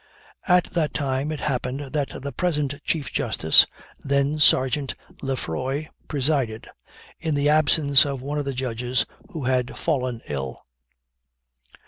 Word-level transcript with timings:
At 0.47 0.63
that 0.73 0.95
time 0.95 1.31
it 1.31 1.41
happened 1.41 1.91
that 1.93 2.23
the 2.23 2.31
present 2.31 2.73
Chief 2.83 3.11
Justice, 3.11 3.67
then 4.03 4.39
Sergeant, 4.39 4.95
Lefroy 5.21 5.89
presided, 6.07 6.67
in 7.19 7.35
the 7.35 7.49
absence 7.49 8.03
of 8.03 8.19
one 8.19 8.39
of 8.39 8.45
the 8.45 8.53
judges 8.55 9.05
who 9.29 9.43
had 9.45 9.77
fallen 9.77 10.21
ill. 10.27 10.63